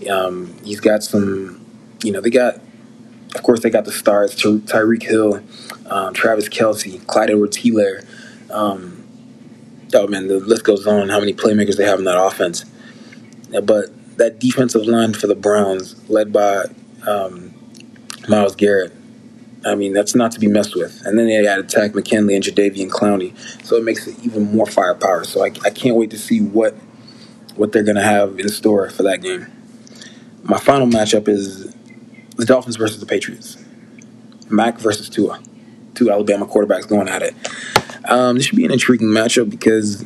um, 0.09 0.57
he's 0.65 0.81
got 0.81 1.03
some, 1.03 1.65
you 2.03 2.13
know, 2.13 2.21
they 2.21 2.31
got 2.31 2.61
of 3.35 3.43
course, 3.43 3.61
they 3.61 3.71
got 3.71 3.85
the 3.85 3.91
stars: 3.91 4.37
Ty- 4.37 4.63
Tyreek 4.79 5.03
Hill, 5.03 5.43
um, 5.87 6.15
Travis 6.15 6.49
Kelce, 6.49 7.05
Clyde 7.09 7.31
Edwards-Helaire. 7.31 8.07
Um, 8.55 9.07
oh 9.95 10.07
man, 10.07 10.29
the 10.29 10.39
list 10.39 10.65
goes 10.65 10.87
on. 10.87 11.09
How 11.09 11.21
many 11.21 11.35
playmakers 11.35 11.77
they 11.77 11.85
have 11.85 11.99
in 11.99 12.05
that 12.05 12.19
offense? 12.19 12.65
But 13.51 14.17
that 14.17 14.39
defensive 14.39 14.87
line 14.87 15.13
for 15.13 15.27
the 15.27 15.35
Browns, 15.35 16.09
led 16.09 16.33
by 16.33 16.65
um, 17.07 17.55
Myles 18.29 18.57
Garrett, 18.57 18.93
I 19.67 19.75
mean, 19.75 19.93
that's 19.93 20.15
not 20.15 20.33
to 20.33 20.41
be 20.41 20.47
messed 20.47 20.75
with. 20.75 21.03
And 21.07 21.19
then 21.19 21.27
they 21.27 21.47
added 21.47 21.69
Takk 21.69 21.95
McKinley 21.95 22.35
and 22.35 22.45
Jadeveon 22.45 22.91
Clowney, 22.91 23.37
so 23.65 23.77
it 23.77 23.85
makes 23.85 24.07
it 24.07 24.17
even 24.23 24.55
more 24.55 24.67
firepower. 24.67 25.25
So 25.25 25.43
I, 25.43 25.47
I 25.65 25.71
can't 25.71 25.97
wait 25.97 26.11
to 26.11 26.19
see 26.19 26.41
what 26.41 26.75
what 27.57 27.73
they're 27.73 27.85
going 27.85 27.97
to 27.97 28.03
have 28.03 28.39
in 28.41 28.49
store 28.49 28.91
for 28.91 29.05
that 29.05 29.23
game. 29.23 29.47
My 30.43 30.59
final 30.59 30.87
matchup 30.87 31.29
is 31.29 31.73
the 32.37 32.45
Dolphins 32.45 32.77
versus 32.77 33.01
the 33.01 33.07
Patriots. 33.07 33.57
Mac 34.51 34.79
versus 34.79 35.09
Tua. 35.09 35.41
Two 35.95 36.11
Alabama 36.11 36.47
quarterbacks 36.47 36.87
going 36.87 37.09
at 37.09 37.23
it. 37.23 37.35
Um, 38.07 38.37
this 38.37 38.47
should 38.47 38.57
be 38.57 38.65
an 38.65 38.73
intriguing 38.73 39.09
matchup 39.09 39.51
because 39.51 40.05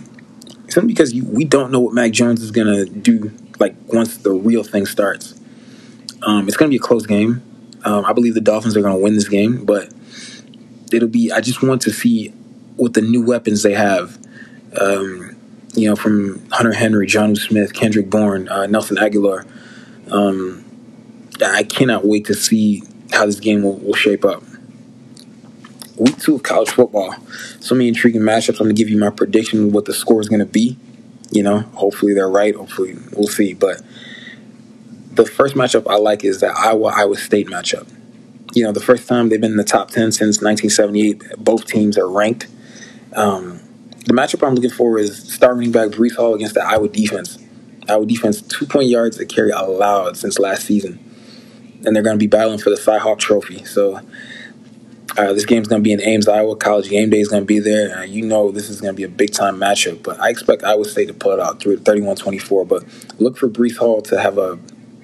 simply 0.68 0.92
because 0.92 1.12
you, 1.12 1.24
we 1.24 1.44
don't 1.44 1.70
know 1.72 1.80
what 1.80 1.94
Mac 1.94 2.12
Jones 2.12 2.42
is 2.42 2.50
going 2.50 2.66
to 2.66 2.84
do. 2.86 3.32
Like 3.58 3.74
once 3.86 4.18
the 4.18 4.30
real 4.30 4.62
thing 4.62 4.86
starts, 4.86 5.34
um, 6.22 6.46
it's 6.46 6.56
going 6.56 6.70
to 6.70 6.72
be 6.72 6.82
a 6.82 6.86
close 6.86 7.06
game. 7.06 7.42
Um, 7.84 8.04
I 8.04 8.12
believe 8.12 8.34
the 8.34 8.40
Dolphins 8.40 8.76
are 8.76 8.82
going 8.82 8.94
to 8.94 9.02
win 9.02 9.14
this 9.14 9.28
game, 9.28 9.64
but 9.64 9.92
it'll 10.92 11.08
be. 11.08 11.32
I 11.32 11.40
just 11.40 11.62
want 11.62 11.82
to 11.82 11.92
see 11.92 12.28
what 12.76 12.94
the 12.94 13.02
new 13.02 13.24
weapons 13.24 13.62
they 13.62 13.74
have. 13.74 14.18
Um, 14.80 15.36
you 15.74 15.88
know, 15.88 15.96
from 15.96 16.46
Hunter 16.50 16.72
Henry, 16.72 17.06
Jonnu 17.06 17.36
Smith, 17.36 17.72
Kendrick 17.72 18.10
Bourne, 18.10 18.48
uh, 18.48 18.66
Nelson 18.66 18.96
Agholor. 18.96 19.46
Um, 20.10 20.64
I 21.44 21.62
cannot 21.62 22.04
wait 22.04 22.26
to 22.26 22.34
see 22.34 22.82
how 23.12 23.26
this 23.26 23.40
game 23.40 23.62
will, 23.62 23.78
will, 23.78 23.94
shape 23.94 24.24
up. 24.24 24.42
Week 25.98 26.18
two 26.18 26.36
of 26.36 26.42
college 26.42 26.70
football. 26.70 27.14
So 27.60 27.74
many 27.74 27.88
intriguing 27.88 28.22
matchups. 28.22 28.60
I'm 28.60 28.66
going 28.66 28.76
to 28.76 28.80
give 28.80 28.88
you 28.88 28.98
my 28.98 29.10
prediction 29.10 29.66
of 29.66 29.74
what 29.74 29.84
the 29.84 29.92
score 29.92 30.20
is 30.20 30.28
going 30.28 30.40
to 30.40 30.46
be. 30.46 30.76
You 31.30 31.42
know, 31.42 31.60
hopefully 31.74 32.14
they're 32.14 32.28
right. 32.28 32.54
Hopefully 32.54 32.96
we'll 33.12 33.28
see. 33.28 33.54
But 33.54 33.82
the 35.12 35.26
first 35.26 35.54
matchup 35.54 35.90
I 35.90 35.96
like 35.96 36.24
is 36.24 36.40
the 36.40 36.48
Iowa 36.48 36.92
Iowa 36.94 37.16
State 37.16 37.48
matchup. 37.48 37.88
You 38.54 38.64
know, 38.64 38.72
the 38.72 38.80
first 38.80 39.08
time 39.08 39.28
they've 39.28 39.40
been 39.40 39.50
in 39.50 39.56
the 39.56 39.64
top 39.64 39.90
10 39.90 40.12
since 40.12 40.40
1978, 40.40 41.36
both 41.38 41.66
teams 41.66 41.98
are 41.98 42.08
ranked. 42.08 42.46
Um, 43.14 43.60
the 44.06 44.14
matchup 44.14 44.46
I'm 44.46 44.54
looking 44.54 44.70
for 44.70 44.98
is 44.98 45.34
starting 45.34 45.70
back 45.70 45.90
Breece 45.90 46.16
Hall 46.16 46.34
against 46.34 46.54
the 46.54 46.64
Iowa 46.64 46.88
defense. 46.88 47.38
Iowa 47.88 48.06
defense, 48.06 48.40
two 48.40 48.66
point 48.66 48.88
yards 48.88 49.18
to 49.18 49.26
carry 49.26 49.50
allowed 49.50 50.16
since 50.16 50.38
last 50.38 50.64
season. 50.64 50.98
And 51.84 51.94
they're 51.94 52.02
going 52.02 52.14
to 52.14 52.18
be 52.18 52.26
battling 52.26 52.58
for 52.58 52.70
the 52.70 52.76
Cyhawk 52.76 53.18
Trophy. 53.18 53.64
So 53.64 54.00
uh, 55.18 55.32
this 55.32 55.44
game's 55.44 55.66
going 55.66 55.82
to 55.82 55.84
be 55.84 55.92
in 55.92 56.00
Ames, 56.00 56.28
Iowa. 56.28 56.54
College 56.54 56.88
game 56.88 57.10
day 57.10 57.18
is 57.18 57.26
going 57.26 57.42
to 57.42 57.46
be 57.46 57.58
there. 57.58 57.98
Uh, 57.98 58.02
you 58.02 58.24
know 58.24 58.52
this 58.52 58.70
is 58.70 58.80
going 58.80 58.94
to 58.94 58.96
be 58.96 59.02
a 59.02 59.08
big 59.08 59.32
time 59.32 59.56
matchup. 59.56 60.04
But 60.04 60.20
I 60.20 60.30
expect 60.30 60.62
Iowa 60.62 60.84
State 60.84 61.08
to 61.08 61.14
pull 61.14 61.32
it 61.32 61.40
out 61.40 61.60
through 61.60 61.78
31 61.78 62.16
24. 62.16 62.64
But 62.64 62.84
look 63.18 63.36
for 63.36 63.48
Breece 63.48 63.76
Hall 63.76 64.00
to 64.02 64.20
have 64.20 64.38
a 64.38 64.60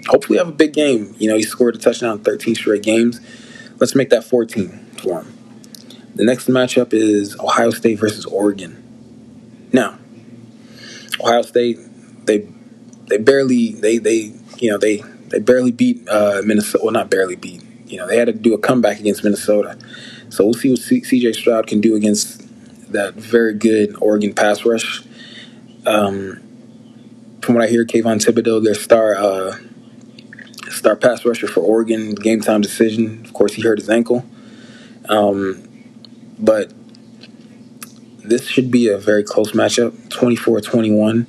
hopefully 0.06 0.38
have 0.38 0.46
a 0.46 0.52
big 0.52 0.72
game. 0.72 1.16
You 1.18 1.28
know, 1.28 1.36
he 1.36 1.42
scored 1.42 1.74
a 1.74 1.78
touchdown 1.78 2.18
in 2.18 2.24
13 2.24 2.54
straight 2.54 2.84
games. 2.84 3.20
Let's 3.80 3.96
make 3.96 4.10
that 4.10 4.22
14 4.22 4.68
for 5.02 5.22
him. 5.22 5.36
The 6.14 6.24
next 6.24 6.46
matchup 6.46 6.92
is 6.92 7.36
Ohio 7.40 7.70
State 7.70 7.98
versus 7.98 8.24
Oregon. 8.24 8.80
Now, 9.72 9.98
Ohio 11.20 11.42
State, 11.42 11.78
they 12.24 12.48
they 13.08 13.16
barely 13.16 13.72
they 13.72 13.98
they 13.98 14.32
you 14.58 14.70
know 14.70 14.78
they 14.78 15.02
they 15.30 15.40
barely 15.40 15.72
beat 15.72 16.08
uh, 16.08 16.40
Minnesota. 16.44 16.84
Well, 16.84 16.92
not 16.92 17.10
barely 17.10 17.34
beat. 17.34 17.63
You 17.86 17.98
know, 17.98 18.06
they 18.06 18.16
had 18.16 18.26
to 18.26 18.32
do 18.32 18.54
a 18.54 18.58
comeback 18.58 18.98
against 19.00 19.24
Minnesota. 19.24 19.78
So 20.30 20.44
we'll 20.44 20.54
see 20.54 20.70
what 20.70 20.78
C.J. 20.80 21.32
Stroud 21.34 21.66
can 21.66 21.80
do 21.80 21.94
against 21.94 22.42
that 22.92 23.14
very 23.14 23.54
good 23.54 23.94
Oregon 24.00 24.34
pass 24.34 24.64
rush. 24.64 25.02
Um, 25.86 26.40
from 27.42 27.54
what 27.54 27.64
I 27.64 27.68
hear, 27.68 27.84
Kayvon 27.84 28.24
Thibodeaux, 28.24 28.64
their 28.64 28.74
star 28.74 29.14
uh, 29.16 29.58
star 30.70 30.96
pass 30.96 31.24
rusher 31.24 31.46
for 31.46 31.60
Oregon, 31.60 32.14
game 32.14 32.40
time 32.40 32.60
decision. 32.60 33.24
Of 33.24 33.32
course, 33.34 33.54
he 33.54 33.62
hurt 33.62 33.78
his 33.78 33.90
ankle. 33.90 34.24
Um, 35.08 35.68
but 36.38 36.72
this 38.18 38.46
should 38.46 38.70
be 38.70 38.88
a 38.88 38.96
very 38.96 39.22
close 39.22 39.52
matchup 39.52 40.08
24 40.10 40.62
21. 40.62 41.26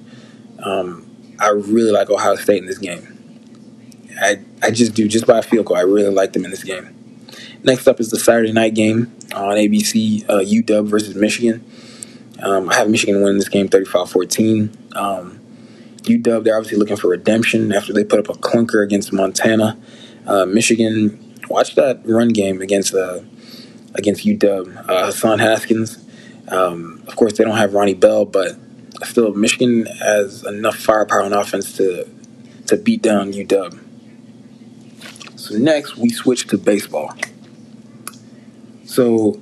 Um, 0.59 1.35
I 1.39 1.49
really 1.49 1.91
like 1.91 2.09
Ohio 2.09 2.35
State 2.35 2.61
in 2.61 2.65
this 2.65 2.77
game. 2.77 3.11
I, 4.19 4.44
I 4.61 4.71
just 4.71 4.93
do, 4.93 5.07
just 5.07 5.27
by 5.27 5.39
a 5.39 5.41
field 5.41 5.67
goal. 5.67 5.77
I 5.77 5.81
really 5.81 6.13
like 6.13 6.33
them 6.33 6.45
in 6.45 6.51
this 6.51 6.63
game. 6.63 6.95
Next 7.63 7.87
up 7.87 7.99
is 7.99 8.09
the 8.09 8.19
Saturday 8.19 8.51
night 8.51 8.73
game 8.75 9.11
on 9.33 9.55
ABC 9.55 10.23
uh, 10.29 10.39
UW 10.39 10.87
versus 10.87 11.15
Michigan. 11.15 11.63
Um, 12.41 12.69
I 12.69 12.75
have 12.75 12.89
Michigan 12.89 13.21
winning 13.21 13.39
this 13.39 13.49
game 13.49 13.67
35 13.67 14.09
14. 14.09 14.77
Um, 14.93 15.39
UW, 16.03 16.43
they're 16.43 16.55
obviously 16.55 16.77
looking 16.77 16.97
for 16.97 17.09
redemption 17.09 17.73
after 17.73 17.91
they 17.91 18.03
put 18.03 18.19
up 18.19 18.29
a 18.29 18.37
clunker 18.37 18.83
against 18.83 19.11
Montana. 19.11 19.77
Uh, 20.27 20.45
Michigan, 20.45 21.37
watch 21.49 21.75
that 21.75 22.01
run 22.05 22.29
game 22.29 22.61
against 22.61 22.93
uh, 22.93 23.21
against 23.95 24.25
UW. 24.25 24.89
Uh, 24.89 25.05
Hassan 25.07 25.39
Haskins. 25.39 26.03
Um, 26.49 27.03
of 27.07 27.15
course, 27.15 27.37
they 27.37 27.43
don't 27.43 27.57
have 27.57 27.73
Ronnie 27.73 27.95
Bell, 27.95 28.25
but 28.25 28.55
still, 29.03 29.33
Michigan 29.33 29.85
has 29.85 30.43
enough 30.43 30.75
firepower 30.75 31.21
on 31.23 31.33
offense 31.33 31.75
to 31.77 32.07
to 32.67 32.77
beat 32.77 33.01
down 33.01 33.33
UW. 33.33 33.79
So 35.45 35.57
next, 35.57 35.95
we 35.95 36.09
switch 36.09 36.47
to 36.47 36.57
baseball. 36.57 37.13
So 38.85 39.39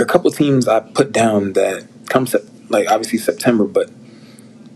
a 0.00 0.04
couple 0.04 0.32
teams 0.32 0.66
I 0.66 0.80
put 0.80 1.12
down 1.12 1.52
that 1.52 1.86
come 2.08 2.26
like 2.70 2.90
obviously 2.90 3.18
September, 3.18 3.66
but 3.66 3.88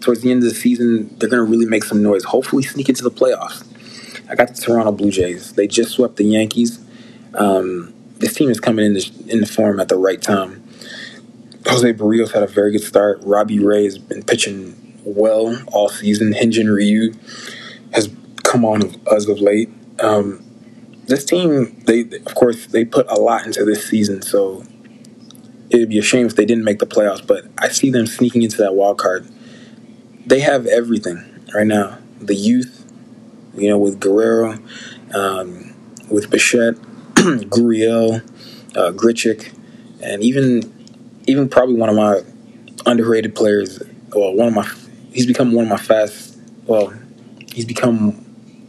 towards 0.00 0.21
the 0.21 0.31
end 0.31 0.45
of 0.45 0.50
the 0.50 0.55
season, 0.55 1.09
they're 1.19 1.28
going 1.28 1.45
to 1.45 1.50
really 1.50 1.67
make 1.67 1.83
some 1.83 2.00
noise. 2.00 2.23
Hopefully, 2.23 2.62
sneak 2.62 2.88
into 2.88 3.02
the 3.02 3.11
playoffs. 3.11 3.67
I 4.31 4.37
got 4.37 4.55
the 4.55 4.62
Toronto 4.62 4.93
Blue 4.93 5.11
Jays. 5.11 5.55
They 5.55 5.67
just 5.67 5.90
swept 5.90 6.14
the 6.14 6.25
Yankees. 6.25 6.78
Um, 7.35 7.93
this 8.19 8.35
team 8.35 8.50
is 8.50 8.61
coming 8.61 8.85
in 8.85 8.95
the, 8.95 9.11
in 9.26 9.40
the 9.40 9.47
form 9.47 9.81
at 9.81 9.88
the 9.88 9.97
right 9.97 10.23
time. 10.23 10.62
Jose 11.67 11.93
Berrios 11.95 12.31
had 12.31 12.45
a 12.45 12.47
very 12.47 12.71
good 12.71 12.85
start. 12.85 13.19
Robbie 13.25 13.59
Ray 13.59 13.83
has 13.83 13.99
been 13.99 14.23
pitching 14.23 15.00
well 15.02 15.61
all 15.73 15.88
season. 15.88 16.35
Hyun-Jin 16.35 16.71
Ryu 16.71 17.14
has 17.93 18.09
come 18.45 18.64
on 18.64 18.95
as 19.12 19.28
of 19.28 19.40
late. 19.40 19.71
Um, 20.00 20.45
this 21.07 21.25
team, 21.25 21.81
they 21.87 22.00
of 22.00 22.35
course 22.35 22.67
they 22.67 22.85
put 22.85 23.11
a 23.11 23.14
lot 23.14 23.47
into 23.47 23.64
this 23.64 23.87
season, 23.87 24.23
so 24.23 24.62
it'd 25.71 25.88
be 25.88 25.99
a 25.99 26.02
shame 26.02 26.26
if 26.26 26.37
they 26.37 26.45
didn't 26.45 26.64
make 26.64 26.78
the 26.78 26.87
playoffs. 26.87 27.26
But 27.26 27.47
I 27.59 27.69
see 27.69 27.90
them 27.90 28.07
sneaking 28.07 28.43
into 28.43 28.59
that 28.59 28.75
wild 28.75 28.99
card. 28.99 29.26
They 30.26 30.40
have 30.40 30.67
everything 30.67 31.25
right 31.55 31.67
now. 31.67 31.99
The 32.21 32.35
youth, 32.35 32.85
you 33.55 33.69
know, 33.69 33.78
with 33.78 34.00
Guerrero, 34.00 34.59
um, 35.14 35.75
with 36.11 36.31
Bichette, 36.31 36.75
Gurriel, 37.14 38.23
uh, 38.76 38.93
Grichuk, 38.93 39.55
and 40.02 40.23
even 40.23 40.75
even 41.26 41.49
probably 41.49 41.75
one 41.75 41.88
of 41.88 41.97
my 41.97 42.23
underrated 42.87 43.35
players. 43.35 43.83
Well, 44.14 44.35
one 44.35 44.49
of 44.49 44.55
my 44.55 44.71
he's 45.12 45.26
become 45.26 45.52
one 45.52 45.64
of 45.64 45.71
my 45.71 45.78
fast. 45.78 46.38
Well, 46.67 46.93
he's 47.52 47.64
become 47.64 48.27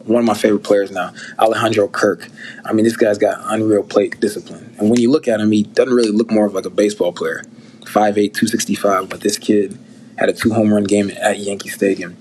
one 0.10 0.22
of 0.22 0.26
my 0.26 0.34
favorite 0.34 0.64
players 0.64 0.92
now, 0.92 1.14
Alejandro 1.38 1.88
Kirk. 1.88 2.28
I 2.66 2.74
mean, 2.74 2.84
this 2.84 2.98
guy's 2.98 3.18
got 3.18 3.40
unreal 3.46 3.84
plate 3.84 4.20
discipline, 4.20 4.76
and 4.80 4.90
when 4.90 5.00
you 5.00 5.12
look 5.12 5.28
at 5.28 5.40
him, 5.40 5.52
he 5.52 5.64
doesn't 5.64 5.94
really 5.94 6.12
look 6.12 6.32
more 6.32 6.46
of 6.46 6.54
like 6.54 6.66
a 6.66 6.70
baseball 6.70 7.14
player. 7.14 7.44
5'8", 7.82 8.16
265, 8.34 9.10
but 9.10 9.22
this 9.22 9.38
kid 9.38 9.80
had 10.18 10.30
a 10.30 10.34
two 10.34 10.54
home 10.54 10.74
run 10.74 10.84
game 10.84 11.12
at 11.22 11.40
Yankee 11.40 11.70
Stadium. 11.70 12.18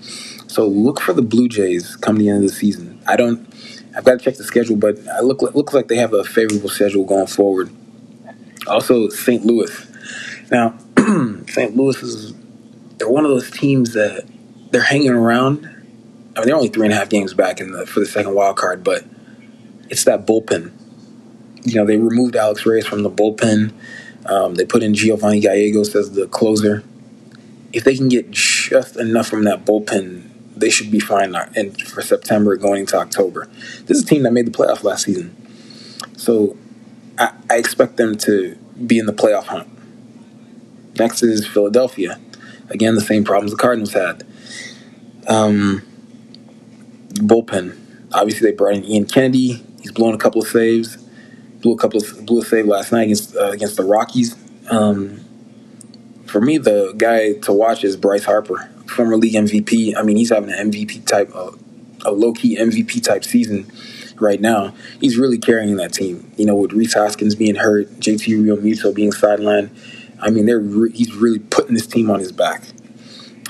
So 0.47 0.65
look 0.65 0.99
for 0.99 1.13
the 1.13 1.21
Blue 1.21 1.47
Jays 1.47 1.95
come 1.95 2.17
the 2.17 2.29
end 2.29 2.43
of 2.43 2.49
the 2.49 2.55
season. 2.55 3.01
I 3.07 3.15
don't. 3.15 3.47
I've 3.95 4.03
got 4.03 4.19
to 4.19 4.23
check 4.23 4.35
the 4.35 4.43
schedule, 4.43 4.75
but 4.75 4.97
I 5.07 5.19
look 5.21 5.41
looks 5.41 5.73
like 5.73 5.87
they 5.87 5.97
have 5.97 6.13
a 6.13 6.23
favorable 6.23 6.69
schedule 6.69 7.05
going 7.05 7.27
forward. 7.27 7.71
Also, 8.67 9.09
St. 9.09 9.45
Louis. 9.45 9.71
Now, 10.51 10.77
St. 11.47 11.75
Louis 11.75 12.01
is 12.01 12.33
they're 12.97 13.09
one 13.09 13.25
of 13.25 13.31
those 13.31 13.49
teams 13.51 13.93
that 13.93 14.27
they're 14.71 14.81
hanging 14.81 15.11
around. 15.11 15.69
I 16.39 16.41
mean, 16.43 16.47
they're 16.47 16.55
only 16.55 16.69
three 16.69 16.85
and 16.85 16.93
a 16.93 16.95
half 16.95 17.09
games 17.09 17.33
back 17.33 17.59
in 17.59 17.73
the 17.73 17.85
for 17.85 17.99
the 17.99 18.05
second 18.05 18.33
wild 18.33 18.55
card, 18.55 18.81
but 18.81 19.03
it's 19.89 20.05
that 20.05 20.25
bullpen. 20.25 20.71
You 21.63 21.75
know, 21.75 21.85
they 21.85 21.97
removed 21.97 22.37
Alex 22.37 22.65
Reyes 22.65 22.87
from 22.87 23.03
the 23.03 23.09
bullpen. 23.09 23.73
Um, 24.25 24.55
they 24.55 24.63
put 24.63 24.81
in 24.81 24.93
Giovanni 24.93 25.41
Gallegos 25.41 25.93
as 25.95 26.11
the 26.11 26.27
closer. 26.27 26.85
If 27.73 27.83
they 27.83 27.93
can 27.93 28.07
get 28.07 28.31
just 28.31 28.95
enough 28.95 29.27
from 29.27 29.43
that 29.43 29.65
bullpen, 29.65 30.29
they 30.55 30.69
should 30.69 30.89
be 30.89 31.01
fine 31.01 31.35
and 31.35 31.81
for 31.81 32.01
September 32.01 32.55
going 32.55 32.81
into 32.81 32.97
October. 32.97 33.49
This 33.85 33.97
is 33.97 34.03
a 34.03 34.07
team 34.07 34.23
that 34.23 34.31
made 34.31 34.47
the 34.47 34.51
playoff 34.51 34.83
last 34.83 35.03
season. 35.03 35.35
So 36.15 36.55
I, 37.17 37.33
I 37.49 37.57
expect 37.57 37.97
them 37.97 38.17
to 38.19 38.55
be 38.87 38.97
in 38.97 39.07
the 39.07 39.13
playoff 39.13 39.47
hunt. 39.47 39.67
Next 40.97 41.21
is 41.21 41.45
Philadelphia. 41.45 42.17
Again, 42.69 42.95
the 42.95 43.01
same 43.01 43.25
problems 43.25 43.51
the 43.51 43.57
Cardinals 43.57 43.91
had. 43.91 44.25
Um, 45.27 45.83
bullpen. 47.15 47.77
Obviously, 48.13 48.49
they 48.49 48.55
brought 48.55 48.75
in 48.75 48.85
Ian 48.85 49.05
Kennedy. 49.05 49.63
He's 49.81 49.91
blown 49.91 50.13
a 50.13 50.17
couple 50.17 50.41
of 50.41 50.47
saves. 50.47 50.97
Blew 51.61 51.73
a 51.73 51.77
couple 51.77 52.01
of 52.01 52.25
blew 52.25 52.41
a 52.41 52.45
save 52.45 52.65
last 52.65 52.91
night 52.91 53.03
against 53.03 53.35
uh, 53.35 53.49
against 53.49 53.75
the 53.75 53.83
Rockies. 53.83 54.35
Um, 54.69 55.25
for 56.25 56.39
me, 56.39 56.57
the 56.57 56.93
guy 56.95 57.33
to 57.33 57.51
watch 57.51 57.83
is 57.83 57.97
Bryce 57.97 58.23
Harper, 58.23 58.69
former 58.85 59.17
league 59.17 59.33
MVP. 59.33 59.95
I 59.97 60.03
mean, 60.03 60.15
he's 60.15 60.29
having 60.29 60.51
an 60.51 60.71
MVP 60.71 61.05
type, 61.05 61.31
uh, 61.35 61.51
a 62.05 62.11
low 62.11 62.33
key 62.33 62.55
MVP 62.55 63.03
type 63.03 63.23
season 63.23 63.69
right 64.19 64.39
now. 64.39 64.73
He's 65.01 65.17
really 65.17 65.37
carrying 65.37 65.75
that 65.77 65.91
team. 65.91 66.31
You 66.37 66.45
know, 66.45 66.55
with 66.55 66.71
Rhys 66.71 66.93
Hoskins 66.93 67.35
being 67.35 67.55
hurt, 67.55 67.89
JT 67.99 68.43
Realmuto 68.43 68.93
being 68.93 69.11
sidelined. 69.11 69.69
I 70.21 70.29
mean, 70.29 70.45
they're 70.45 70.59
re- 70.59 70.91
he's 70.91 71.13
really 71.13 71.39
putting 71.39 71.73
this 71.73 71.87
team 71.87 72.11
on 72.11 72.19
his 72.19 72.31
back. 72.31 72.63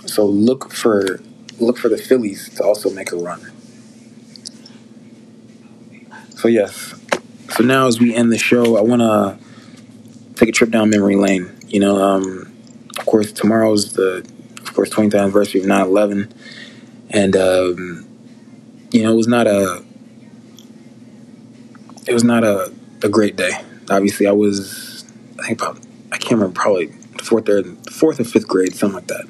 So 0.06 0.26
look 0.26 0.72
for 0.72 1.20
look 1.60 1.78
for 1.78 1.90
the 1.90 1.98
Phillies 1.98 2.50
to 2.56 2.64
also 2.64 2.90
make 2.90 3.12
a 3.12 3.16
run. 3.16 3.52
So 6.32 6.48
yes. 6.48 6.96
So 7.50 7.64
now 7.64 7.88
as 7.88 8.00
we 8.00 8.16
end 8.16 8.32
the 8.32 8.38
show, 8.38 8.78
I 8.78 8.82
want 8.82 9.02
to 9.02 9.38
take 10.36 10.50
a 10.50 10.52
trip 10.52 10.72
down 10.72 10.90
memory 10.90 11.16
lane. 11.16 11.52
You 11.68 11.82
know, 11.82 12.02
um, 12.02 12.54
of 12.98 13.06
course, 13.06 13.32
tomorrow's 13.32 13.94
the 13.94 14.26
of 14.62 14.74
course 14.74 14.90
20th 14.90 15.20
anniversary 15.20 15.62
of 15.62 15.68
9/11, 15.68 16.32
and 17.10 17.36
um, 17.36 18.08
you 18.92 19.04
know, 19.04 19.12
it 19.12 19.16
was 19.16 19.28
not 19.28 19.48
a 19.48 19.84
it 22.08 22.14
was 22.14 22.24
not 22.24 22.44
a, 22.44 22.72
a 23.04 23.10
great 23.10 23.36
day. 23.36 23.52
Obviously, 23.90 24.26
I 24.28 24.32
was 24.32 25.06
I 25.40 25.48
think 25.48 25.62
about 25.62 25.80
I 26.12 26.18
can't 26.18 26.34
remember 26.34 26.60
probably 26.60 26.88
fourth 27.22 27.50
or 27.50 27.64
fourth 27.92 28.20
or 28.20 28.24
fifth 28.24 28.48
grade, 28.48 28.74
something 28.74 28.96
like 28.96 29.08
that. 29.08 29.28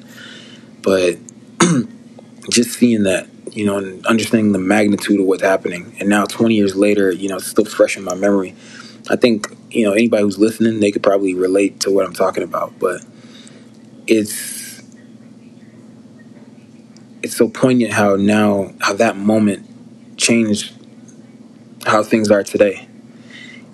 But 0.82 1.18
just 2.50 2.78
seeing 2.78 3.04
that, 3.04 3.28
you 3.52 3.64
know, 3.64 3.78
and 3.78 4.04
understanding 4.06 4.52
the 4.52 4.58
magnitude 4.58 5.20
of 5.20 5.26
what's 5.26 5.42
happening, 5.42 5.94
and 6.00 6.08
now 6.08 6.24
20 6.24 6.54
years 6.54 6.76
later, 6.76 7.10
you 7.10 7.28
know, 7.28 7.36
it's 7.36 7.46
still 7.46 7.64
fresh 7.64 7.96
in 7.96 8.04
my 8.04 8.14
memory. 8.14 8.54
I 9.08 9.16
think 9.16 9.46
you 9.70 9.84
know 9.84 9.92
anybody 9.92 10.22
who's 10.22 10.38
listening, 10.38 10.80
they 10.80 10.90
could 10.90 11.02
probably 11.02 11.34
relate 11.34 11.80
to 11.80 11.90
what 11.90 12.06
I'm 12.06 12.12
talking 12.12 12.42
about. 12.42 12.78
But 12.78 13.04
it's 14.06 14.82
it's 17.22 17.36
so 17.36 17.48
poignant 17.48 17.92
how 17.92 18.16
now 18.16 18.72
how 18.80 18.94
that 18.94 19.16
moment 19.16 19.66
changed 20.16 20.74
how 21.86 22.02
things 22.02 22.30
are 22.30 22.42
today. 22.42 22.86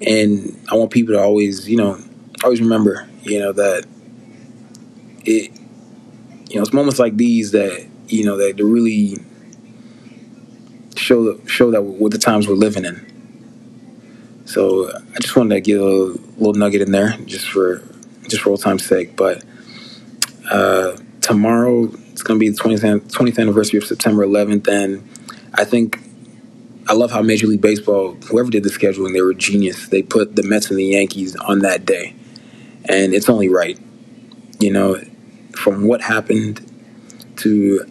And 0.01 0.61
I 0.71 0.77
want 0.77 0.91
people 0.91 1.15
to 1.15 1.21
always, 1.21 1.69
you 1.69 1.77
know, 1.77 1.99
always 2.45 2.61
remember, 2.61 3.09
you 3.23 3.39
know, 3.39 3.53
that 3.53 3.87
it, 5.25 5.51
you 6.49 6.57
know, 6.57 6.63
it's 6.63 6.73
moments 6.73 6.99
like 6.99 7.17
these 7.17 7.53
that, 7.53 7.87
you 8.09 8.25
know, 8.25 8.37
that 8.37 8.57
to 8.57 8.65
really 8.65 9.17
show 10.97 11.39
show 11.47 11.71
that 11.71 11.83
what 11.83 12.13
the 12.13 12.19
times 12.19 12.49
we're 12.49 12.55
living 12.55 12.85
in. 12.85 13.13
So 14.45 14.91
I 14.91 15.19
just 15.21 15.37
wanted 15.37 15.55
to 15.57 15.61
give 15.61 15.81
a 15.81 15.85
little 15.85 16.55
nugget 16.55 16.83
in 16.83 16.93
there, 16.93 17.17
just 17.27 17.49
for 17.49 17.83
just 18.29 18.43
for 18.43 18.51
old 18.51 18.63
time's 18.63 18.85
sake. 18.85 19.17
But 19.17 19.45
uh, 20.51 20.97
tomorrow 21.21 21.91
it's 22.13 22.23
going 22.23 22.39
to 22.39 22.45
be 22.45 22.49
the 22.49 22.57
20th, 22.57 23.13
20th 23.13 23.39
anniversary 23.39 23.79
of 23.79 23.85
September 23.85 24.27
11th, 24.27 24.69
and 24.69 25.09
I 25.55 25.65
think 25.65 26.01
I 26.89 26.93
love 26.93 27.11
how 27.11 27.21
Major 27.21 27.47
League 27.49 27.61
Baseball, 27.61 28.15
whoever 28.31 28.51
did 28.51 28.63
the 28.63 28.69
scheduling, 28.69 29.13
they 29.13 29.21
were 29.21 29.35
genius. 29.35 29.89
They 29.89 30.03
put 30.03 30.37
the 30.37 30.45
Mets 30.45 30.71
and 30.71 30.79
the 30.79 30.85
Yankees 30.85 31.35
on 31.37 31.61
that 31.61 31.85
day, 31.85 32.15
and 32.89 33.13
it's 33.13 33.29
only 33.29 33.49
right. 33.49 33.79
You 34.61 34.73
know, 34.73 35.01
from 35.53 35.87
what 35.87 36.01
happened 36.01 36.65
to, 37.39 37.85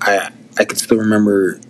I 0.00 0.30
I 0.58 0.64
can 0.64 0.76
still 0.76 0.98
remember 0.98 1.60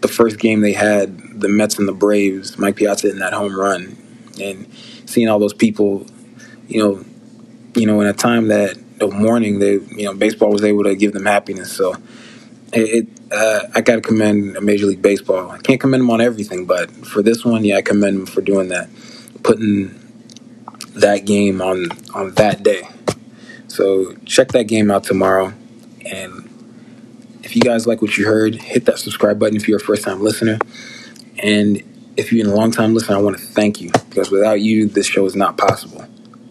the 0.00 0.08
first 0.08 0.38
game 0.38 0.60
they 0.60 0.72
had, 0.72 1.40
the 1.40 1.48
Mets 1.48 1.78
and 1.78 1.86
the 1.86 1.92
Braves. 1.92 2.58
Mike 2.58 2.76
Piazza 2.76 3.10
in 3.10 3.20
that 3.20 3.32
home 3.32 3.58
run, 3.58 3.96
and 4.40 4.66
seeing 5.06 5.28
all 5.28 5.38
those 5.38 5.54
people, 5.54 6.06
you 6.68 6.80
know, 6.80 7.04
you 7.74 7.86
know, 7.86 8.00
in 8.00 8.06
a 8.06 8.12
time 8.12 8.48
that 8.48 8.76
the 8.98 9.08
morning 9.08 9.58
they, 9.58 9.74
you 9.74 10.04
know, 10.04 10.14
baseball 10.14 10.50
was 10.50 10.64
able 10.64 10.84
to 10.84 10.94
give 10.94 11.12
them 11.12 11.26
happiness. 11.26 11.72
So 11.72 11.96
it, 12.72 13.08
uh, 13.30 13.68
I 13.74 13.80
got 13.80 13.96
to 13.96 14.00
commend 14.00 14.60
Major 14.62 14.86
League 14.86 15.02
Baseball. 15.02 15.50
I 15.50 15.58
can't 15.58 15.80
commend 15.80 16.02
them 16.02 16.10
on 16.10 16.20
everything, 16.20 16.66
but 16.66 16.90
for 17.06 17.22
this 17.22 17.44
one, 17.44 17.64
yeah, 17.64 17.76
I 17.76 17.82
commend 17.82 18.18
them 18.18 18.26
for 18.26 18.40
doing 18.40 18.68
that, 18.68 18.88
putting 19.42 19.98
that 20.94 21.24
game 21.24 21.62
on 21.62 21.88
on 22.14 22.32
that 22.34 22.62
day. 22.62 22.82
So 23.68 24.14
check 24.26 24.48
that 24.48 24.64
game 24.64 24.90
out 24.90 25.04
tomorrow, 25.04 25.52
and 26.04 26.48
if 27.42 27.56
you 27.56 27.62
guys 27.62 27.86
like 27.86 28.00
what 28.00 28.16
you 28.16 28.26
heard, 28.26 28.54
hit 28.54 28.84
that 28.86 28.98
subscribe 28.98 29.38
button 29.38 29.56
if 29.56 29.68
you're 29.68 29.78
a 29.78 29.80
first 29.80 30.04
time 30.04 30.22
listener, 30.22 30.58
and 31.42 31.82
if 32.16 32.32
you're 32.32 32.48
a 32.48 32.54
long 32.54 32.70
time 32.70 32.94
listener, 32.94 33.16
I 33.16 33.20
want 33.20 33.38
to 33.38 33.42
thank 33.42 33.80
you 33.80 33.90
because 34.08 34.30
without 34.30 34.60
you, 34.60 34.86
this 34.86 35.06
show 35.06 35.24
is 35.26 35.34
not 35.34 35.56
possible. 35.56 36.02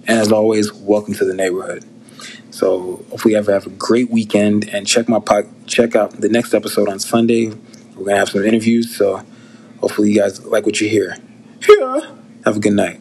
And 0.07 0.19
as 0.19 0.31
always, 0.31 0.73
welcome 0.73 1.13
to 1.15 1.25
the 1.25 1.33
neighborhood. 1.33 1.85
So 2.49 3.05
hopefully, 3.09 3.33
you 3.33 3.37
ever 3.37 3.53
have 3.53 3.65
a 3.65 3.71
great 3.71 4.09
weekend 4.09 4.67
and 4.69 4.85
check 4.85 5.07
my 5.07 5.21
check 5.65 5.95
out 5.95 6.19
the 6.19 6.29
next 6.29 6.53
episode 6.53 6.89
on 6.89 6.99
Sunday. 6.99 7.47
We're 7.95 8.05
gonna 8.05 8.17
have 8.17 8.29
some 8.29 8.43
interviews, 8.43 8.95
so 8.95 9.23
hopefully, 9.79 10.11
you 10.11 10.19
guys 10.19 10.43
like 10.45 10.65
what 10.65 10.81
you 10.81 10.89
hear. 10.89 11.15
Yeah. 11.69 12.15
Have 12.43 12.57
a 12.57 12.59
good 12.59 12.73
night. 12.73 12.99